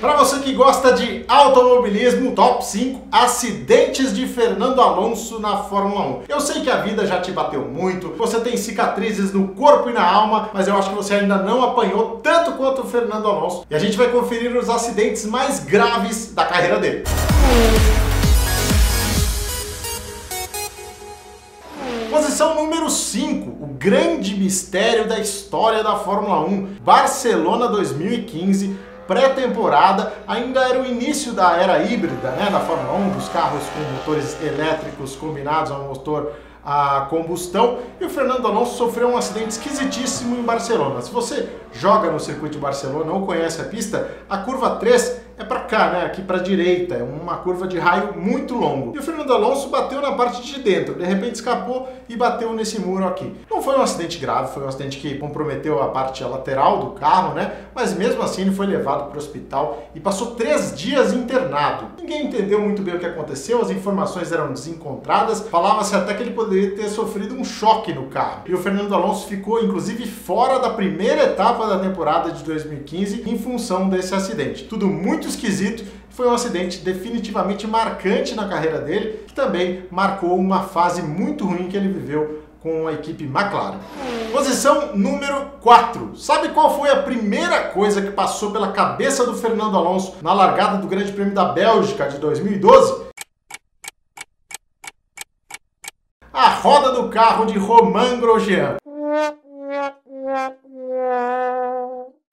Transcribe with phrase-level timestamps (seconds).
[0.00, 6.22] Para você que gosta de automobilismo, top 5 acidentes de Fernando Alonso na Fórmula 1.
[6.28, 9.94] Eu sei que a vida já te bateu muito, você tem cicatrizes no corpo e
[9.94, 13.64] na alma, mas eu acho que você ainda não apanhou tanto quanto o Fernando Alonso.
[13.70, 17.04] E a gente vai conferir os acidentes mais graves da carreira dele.
[22.10, 28.76] Posição número 5, o grande mistério da história da Fórmula 1, Barcelona 2015
[29.06, 33.80] pré-temporada, ainda era o início da era híbrida, né, da Fórmula 1, dos carros com
[33.94, 36.32] motores elétricos combinados ao motor
[36.66, 41.00] a combustão e o Fernando Alonso sofreu um acidente esquisitíssimo em Barcelona.
[41.00, 45.44] Se você joga no circuito de Barcelona ou conhece a pista, a curva 3 é
[45.44, 46.04] para cá, né?
[46.06, 48.94] Aqui para direita, é uma curva de raio muito longo.
[48.94, 52.80] E o Fernando Alonso bateu na parte de dentro, de repente escapou e bateu nesse
[52.80, 53.34] muro aqui.
[53.50, 57.34] Não foi um acidente grave, foi um acidente que comprometeu a parte lateral do carro,
[57.34, 57.52] né?
[57.74, 61.88] Mas mesmo assim ele foi levado para o hospital e passou três dias internado.
[61.98, 66.32] Ninguém entendeu muito bem o que aconteceu, as informações eram desencontradas, falava-se até que ele
[66.32, 68.42] poderia ter sofrido um choque no carro.
[68.46, 73.38] E o Fernando Alonso ficou inclusive fora da primeira etapa da temporada de 2015 em
[73.38, 74.64] função desse acidente.
[74.64, 75.84] Tudo muito muito esquisito.
[76.10, 81.68] Foi um acidente definitivamente marcante na carreira dele, que também marcou uma fase muito ruim
[81.68, 83.78] que ele viveu com a equipe McLaren.
[84.32, 86.16] Posição número 4.
[86.16, 90.78] Sabe qual foi a primeira coisa que passou pela cabeça do Fernando Alonso na largada
[90.78, 93.06] do Grande Prêmio da Bélgica de 2012?
[96.32, 98.76] A roda do carro de Romain Grosjean.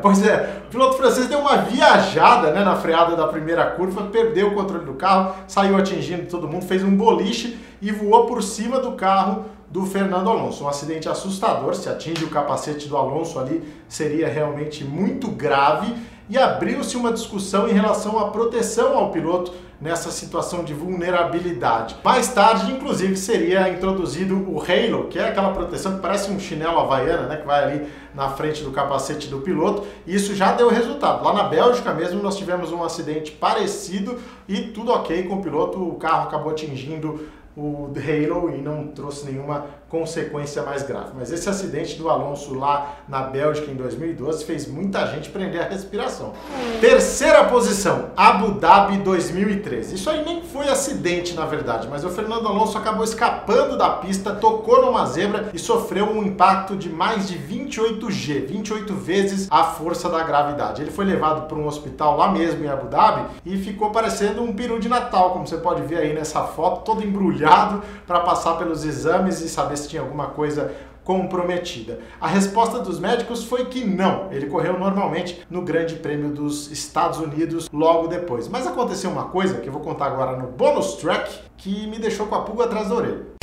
[0.03, 4.49] Pois é, o piloto francês deu uma viajada né, na freada da primeira curva, perdeu
[4.49, 8.81] o controle do carro, saiu atingindo todo mundo, fez um boliche e voou por cima
[8.81, 10.65] do carro do Fernando Alonso.
[10.65, 15.95] Um acidente assustador, se atinge o capacete do Alonso ali, seria realmente muito grave
[16.29, 21.97] e abriu-se uma discussão em relação à proteção ao piloto nessa situação de vulnerabilidade.
[22.01, 26.79] Mais tarde, inclusive, seria introduzido o Halo, que é aquela proteção que parece um chinelo
[26.79, 29.85] havaiana, né, que vai ali na frente do capacete do piloto.
[30.07, 31.23] E isso já deu resultado.
[31.25, 35.77] Lá na Bélgica mesmo nós tivemos um acidente parecido e tudo ok com o piloto,
[35.77, 41.11] o carro acabou atingindo o Halo e não trouxe nenhuma consequência mais grave.
[41.15, 45.69] Mas esse acidente do Alonso lá na Bélgica em 2012 fez muita gente prender a
[45.69, 46.33] respiração.
[46.81, 49.93] Terceira posição, Abu Dhabi 2013.
[49.93, 54.33] Isso aí nem foi acidente na verdade, mas o Fernando Alonso acabou escapando da pista,
[54.33, 59.63] tocou numa zebra e sofreu um impacto de mais de 28 G, 28 vezes a
[59.63, 60.81] força da gravidade.
[60.81, 64.53] Ele foi levado para um hospital lá mesmo em Abu Dhabi e ficou parecendo um
[64.53, 68.83] peru de Natal, como você pode ver aí nessa foto, todo embrulhado para passar pelos
[68.83, 70.73] exames e saber se tinha alguma coisa
[71.03, 71.99] comprometida.
[72.19, 77.19] A resposta dos médicos foi que não, ele correu normalmente no Grande Prêmio dos Estados
[77.19, 78.47] Unidos logo depois.
[78.47, 82.27] Mas aconteceu uma coisa que eu vou contar agora no bonus track que me deixou
[82.27, 83.33] com a pulga atrás da orelha.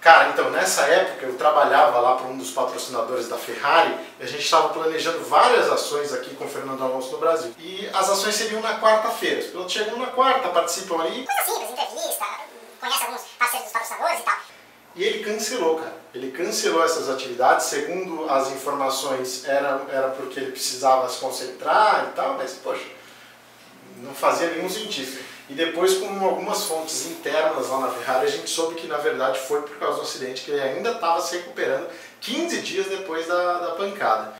[0.00, 4.26] Cara, então nessa época eu trabalhava lá para um dos patrocinadores da Ferrari e a
[4.26, 7.52] gente estava planejando várias ações aqui com o Fernando Alonso no Brasil.
[7.58, 9.40] E as ações seriam na quarta-feira.
[9.40, 11.26] Os pilotos chegam na quarta, participam ali.
[11.26, 12.24] Coisa simples, entrevista,
[12.80, 14.38] conhece alguns dos patrocinadores e tal.
[14.96, 15.94] E ele cancelou, cara.
[16.12, 22.16] Ele cancelou essas atividades, segundo as informações, era, era porque ele precisava se concentrar e
[22.16, 22.84] tal, mas, poxa,
[23.98, 25.20] não fazia nenhum sentido.
[25.48, 29.38] E depois, com algumas fontes internas lá na Ferrari, a gente soube que, na verdade,
[29.38, 31.88] foi por causa do acidente, que ele ainda estava se recuperando
[32.20, 34.39] 15 dias depois da, da pancada.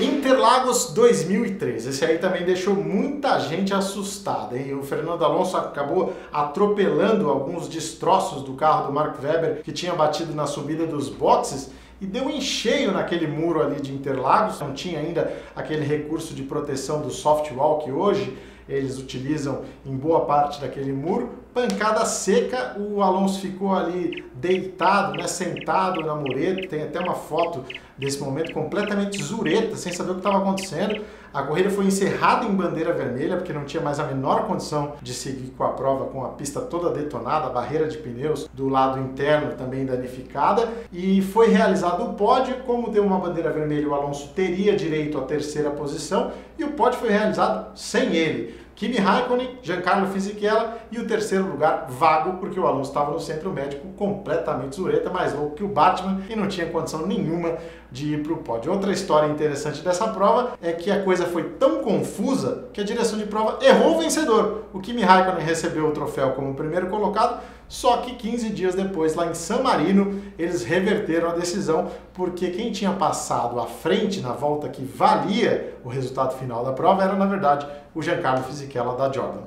[0.00, 1.86] Interlagos 2003.
[1.86, 4.56] Esse aí também deixou muita gente assustada.
[4.56, 4.74] Hein?
[4.74, 10.34] O Fernando Alonso acabou atropelando alguns destroços do carro do Mark Webber que tinha batido
[10.34, 14.60] na subida dos boxes e deu em cheio naquele muro ali de Interlagos.
[14.60, 18.36] Não tinha ainda aquele recurso de proteção do soft wall que hoje
[18.68, 21.43] eles utilizam em boa parte daquele muro.
[21.54, 26.66] Pancada seca, o Alonso ficou ali deitado, né, sentado na mureta.
[26.66, 27.64] Tem até uma foto
[27.96, 31.04] desse momento completamente zureta, sem saber o que estava acontecendo.
[31.32, 35.14] A corrida foi encerrada em bandeira vermelha, porque não tinha mais a menor condição de
[35.14, 38.98] seguir com a prova, com a pista toda detonada, a barreira de pneus do lado
[38.98, 40.68] interno também danificada.
[40.92, 45.22] E foi realizado o pódio, como deu uma bandeira vermelha, o Alonso teria direito à
[45.22, 48.63] terceira posição, e o pódio foi realizado sem ele.
[48.74, 53.52] Kimi Raikkonen, Giancarlo Fisichella e o terceiro lugar vago, porque o Alonso estava no centro
[53.52, 57.56] médico completamente zureta, mais louco que o Batman e não tinha condição nenhuma
[57.90, 58.72] de ir para o pódio.
[58.72, 63.16] Outra história interessante dessa prova é que a coisa foi tão confusa que a direção
[63.16, 64.64] de prova errou o vencedor.
[64.72, 69.26] O Kimi Raikkonen recebeu o troféu como primeiro colocado, Só que 15 dias depois, lá
[69.26, 74.68] em San Marino, eles reverteram a decisão, porque quem tinha passado à frente na volta
[74.68, 79.40] que valia o resultado final da prova era, na verdade, o Giancarlo Fisichella da Jordan.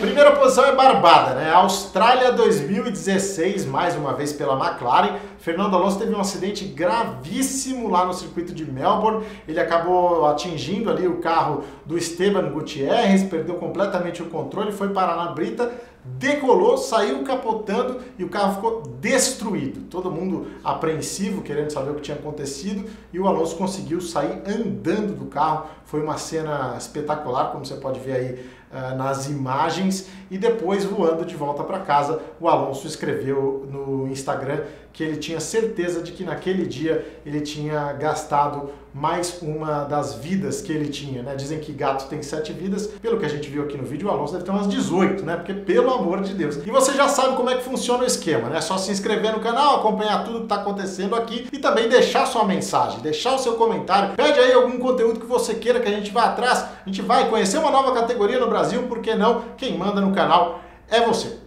[0.00, 1.50] Primeira posição é barbada, né?
[1.52, 5.16] Austrália 2016, mais uma vez pela McLaren.
[5.38, 9.24] Fernando Alonso teve um acidente gravíssimo lá no circuito de Melbourne.
[9.48, 15.16] Ele acabou atingindo ali o carro do Esteban Gutierrez, perdeu completamente o controle, foi parar
[15.16, 15.72] na brita,
[16.04, 19.88] decolou, saiu capotando e o carro ficou destruído.
[19.88, 25.18] Todo mundo apreensivo, querendo saber o que tinha acontecido, e o Alonso conseguiu sair andando
[25.18, 25.66] do carro.
[25.84, 31.24] Foi uma cena espetacular, como você pode ver aí uh, nas imagens, e depois voando
[31.24, 34.62] de volta para casa, o Alonso escreveu no Instagram
[34.94, 40.62] que ele tinha certeza de que naquele dia ele tinha gastado mais uma das vidas
[40.62, 41.34] que ele tinha, né?
[41.34, 44.10] Dizem que gato tem sete vidas, pelo que a gente viu aqui no vídeo, o
[44.10, 45.34] Alonso deve ter umas 18, né?
[45.34, 46.58] Porque pelo amor de Deus.
[46.64, 48.58] E você já sabe como é que funciona o esquema, né?
[48.58, 52.24] É só se inscrever no canal, acompanhar tudo que está acontecendo aqui e também deixar
[52.26, 54.14] sua mensagem, deixar o seu comentário.
[54.14, 56.60] Pede aí algum conteúdo que você queira que a gente vá atrás.
[56.60, 59.42] A gente vai conhecer uma nova categoria no Brasil, por que não?
[59.56, 61.43] Quem manda no canal é você.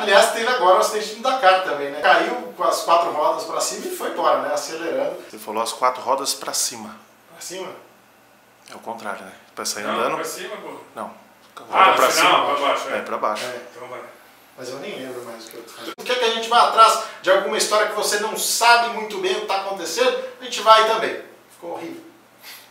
[0.00, 2.00] Aliás, teve agora o acidente do Dakar também, né?
[2.00, 4.52] Caiu com as quatro rodas para cima e foi embora, né?
[4.54, 5.16] Acelerando.
[5.30, 6.96] Você falou as quatro rodas para cima.
[7.32, 7.68] Para cima?
[8.70, 9.32] É o contrário, né?
[9.54, 10.14] Para sair Não, andando.
[10.16, 10.72] pra cima, pô.
[10.94, 11.10] Não.
[11.70, 12.24] Ah, Roda pra no cima.
[12.30, 12.96] final, pra baixo, é.
[12.96, 13.44] É, pra baixo.
[13.44, 13.60] É.
[13.76, 14.00] Então vai.
[14.56, 15.94] Mas eu nem lembro mais o que eu tô fazendo.
[16.04, 19.32] Quer que a gente vá atrás de alguma história que você não sabe muito bem
[19.32, 20.22] o que está acontecendo?
[20.40, 21.22] A gente vai também.
[21.50, 22.02] Ficou horrível.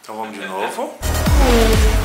[0.02, 0.98] Então vamos de novo.